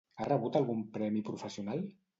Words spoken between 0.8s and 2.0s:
premi professional?